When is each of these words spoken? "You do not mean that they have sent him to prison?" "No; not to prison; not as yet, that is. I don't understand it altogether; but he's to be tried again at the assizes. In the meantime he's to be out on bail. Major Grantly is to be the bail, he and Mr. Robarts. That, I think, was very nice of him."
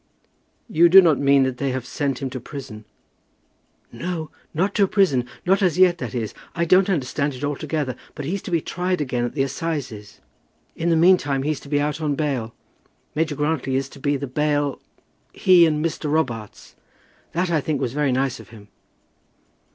"You 0.67 0.89
do 0.89 0.99
not 0.99 1.19
mean 1.19 1.43
that 1.43 1.57
they 1.57 1.69
have 1.69 1.85
sent 1.85 2.23
him 2.23 2.31
to 2.31 2.39
prison?" 2.39 2.85
"No; 3.91 4.31
not 4.51 4.73
to 4.73 4.87
prison; 4.87 5.27
not 5.45 5.61
as 5.61 5.77
yet, 5.77 5.99
that 5.99 6.15
is. 6.15 6.33
I 6.55 6.65
don't 6.65 6.89
understand 6.89 7.35
it 7.35 7.43
altogether; 7.43 7.95
but 8.15 8.25
he's 8.25 8.41
to 8.41 8.49
be 8.49 8.61
tried 8.61 8.99
again 8.99 9.25
at 9.25 9.35
the 9.35 9.43
assizes. 9.43 10.19
In 10.75 10.89
the 10.89 10.95
meantime 10.95 11.43
he's 11.43 11.59
to 11.59 11.69
be 11.69 11.79
out 11.79 12.01
on 12.01 12.15
bail. 12.15 12.55
Major 13.13 13.35
Grantly 13.35 13.75
is 13.75 13.87
to 13.89 13.99
be 13.99 14.17
the 14.17 14.25
bail, 14.25 14.81
he 15.33 15.67
and 15.67 15.85
Mr. 15.85 16.11
Robarts. 16.11 16.75
That, 17.33 17.51
I 17.51 17.61
think, 17.61 17.79
was 17.79 17.93
very 17.93 18.11
nice 18.11 18.39
of 18.39 18.49
him." 18.49 18.69